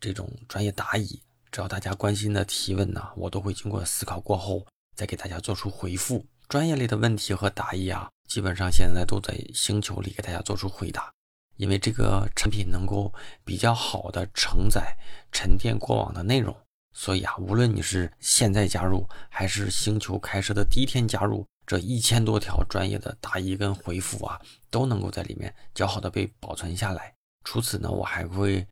[0.00, 1.20] 这种专业答疑，
[1.52, 6.26] 只要大家关心的提问呢，我都会经过思考过后再给大家做出回复。
[6.48, 11.10] 专业类的问题和答疑啊，基本上现在都在星球里给大家做出回答，
[11.56, 13.12] 因为这个产品能够
[13.44, 14.96] 比较好的承载
[15.30, 16.56] 沉淀过往的内容，
[16.92, 27.14] 所以啊，无论你是现在加入，还是星球开设的第一天加入，这一千多条专业的答疑跟回复啊，都能够在里面较好的被保存下来。
[27.44, 28.66] 除此呢，我还会。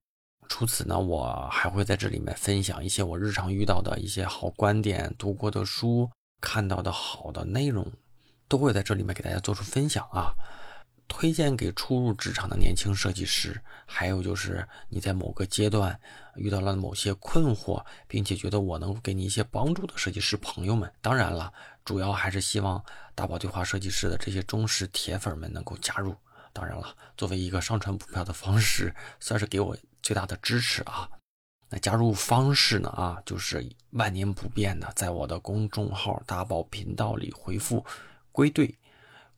[0.52, 7.86] 除此呢，我还会在这里面分享一些我日常遇到的一些好观点、读过的书、看到的好的内容，
[8.48, 10.34] 都会在这里面给大家做出分享啊。
[11.12, 16.00] 推荐给初入职场的年轻设计师，还有就是你在某个阶段
[16.36, 20.90] 遇到了某些困惑，并且觉得我能给你一些帮助的设计师朋友们。
[21.02, 21.52] 当然了，
[21.84, 22.82] 主要还是希望
[23.14, 26.14] 大宝对话设计师的这些忠实铁粉们能够加入。
[26.52, 31.10] 当然了，作为一个上传补票的方式， 算是给我最大的支持啊。
[31.68, 32.88] 那加入方式呢？
[32.90, 37.84] 啊，就是万年不变的，在我的公众号“大宝频道”里回复
[38.32, 38.78] “归队”，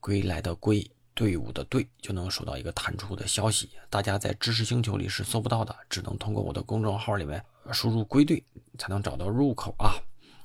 [0.01, 3.71] 归来的归，队伍的队，就能收到一个弹出的消息。
[3.91, 8.45] 大家在知识星球里是搜不到的，只能通过我的公众号里面输入“归队”
[8.79, 9.95] 才能找到入口啊。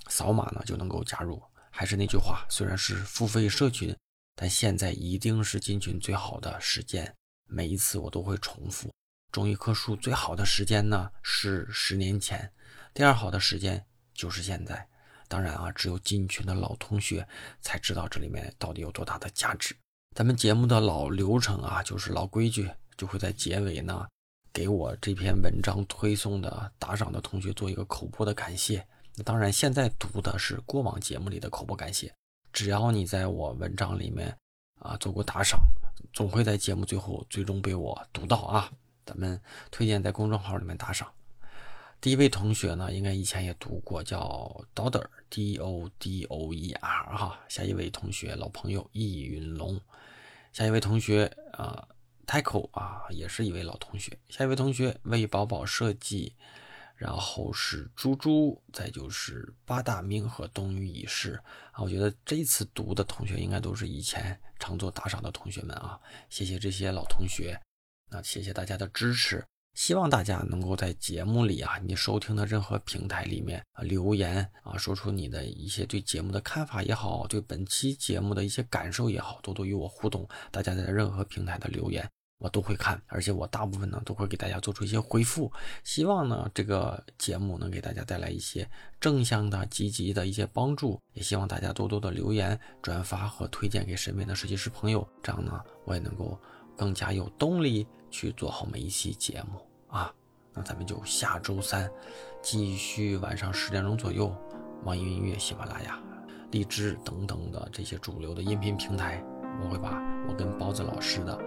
[0.08, 1.41] 扫码呢就能够加入。
[1.69, 3.95] 还是那句话，虽然是付费社群。
[4.39, 7.12] 但现在一定是进群最好的时间，
[7.47, 8.93] 每一次我都会重复。
[9.32, 12.53] 种一棵树最好的时间呢是十年前，
[12.93, 14.88] 第二好的时间就是现在。
[15.27, 17.27] 当然啊，只有进群的老同学
[17.62, 19.75] 才知道这里面到底有多大的价值。
[20.17, 24.07] 咱们节目的老流程啊，就是老规矩，就会在结尾呢
[24.51, 28.84] 给我这篇文章推送的打赏的同学做一个口播的感谢。
[29.24, 32.11] 当然，现在读的是过往节目里的口播感谢。
[32.51, 34.36] 只要你在我文章里面
[34.80, 35.59] 啊做过打赏，
[36.11, 38.72] 总会在节目最后最终被我读到啊。
[39.05, 39.39] 咱们
[39.70, 41.07] 推荐在公众号里面打赏。
[42.00, 47.39] 第一位同学呢，应该以前也读过，叫 Doder，D O D O E R 哈。
[47.50, 49.82] 下一位同学，老朋友易云龙。
[50.54, 51.88] 下一位同学啊
[52.28, 54.18] ，Taco 啊，也是一位老同学。
[54.30, 56.36] 下一位同学魏宝宝设计，
[56.95, 61.34] 然后是猪猪，再就是八大明和冬雨已逝
[61.72, 61.84] 啊。
[61.84, 67.60] 我觉得这次读的同学应该都是以前常做打赏的同学们啊，谢谢这些老同学，
[68.10, 69.43] 那谢谢大家的支持。
[69.78, 80.28] 希望大家能够在节目里啊，你收听的任何平台里面啊留言啊，说出你的一些对节目的看法也好，对本期节目的一些感受也好，多多与我互动。
[80.49, 82.09] 大家在任何平台的留言
[82.39, 85.51] 我都会看，而且我大部分呢都会给大家做出一些回复。
[85.84, 88.67] 希望呢这个节目能给大家带来一些
[88.99, 90.99] 正向的、积极的一些帮助。
[91.13, 96.36] 也希望大家多多的留言、转发和推荐给身边的设计师朋友，这样呢我也能够
[96.75, 99.66] 更加有动力去做好每一期节目。
[99.88, 100.12] 啊，
[100.54, 101.90] 那咱们就下周三
[102.42, 104.34] 继续晚上十点钟左右，
[104.84, 105.98] 网易云音乐、喜马拉雅、
[106.52, 109.24] 荔枝等等的这些主流的音频平台，
[109.64, 111.40] 我会把我跟包子老师的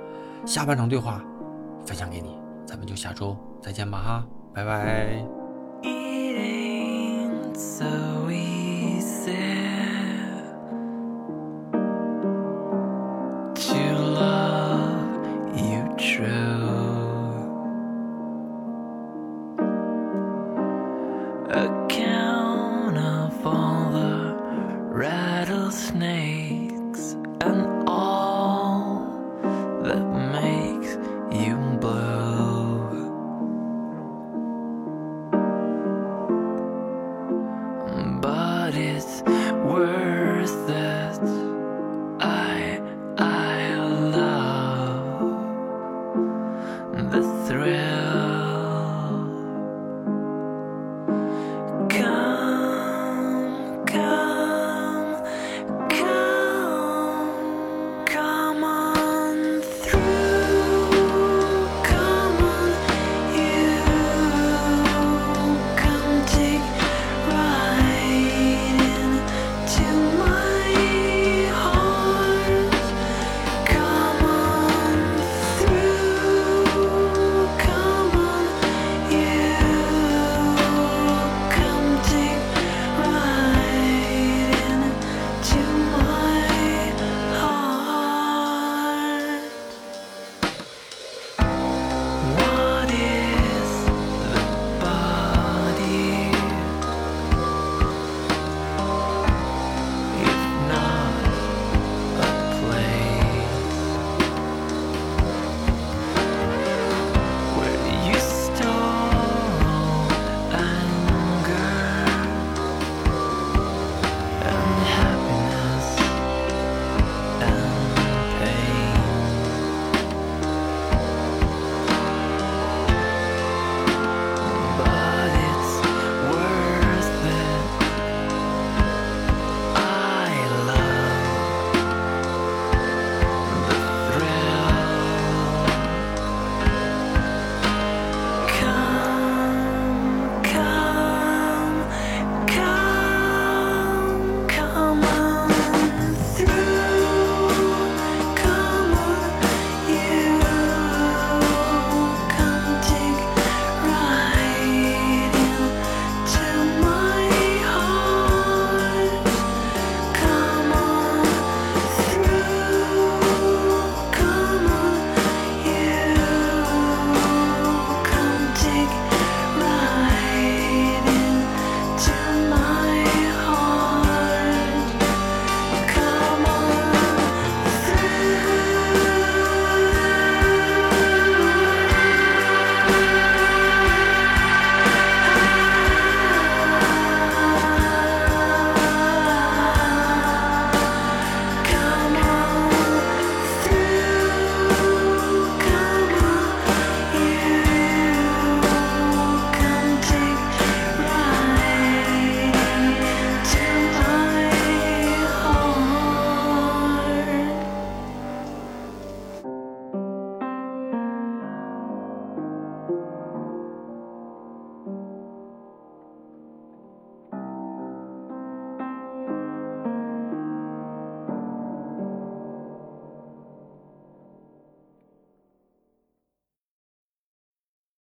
[0.46, 1.22] 下半场对话
[1.86, 2.38] 分享给你。
[2.66, 5.39] 咱们就下周再见吧，哈，拜拜。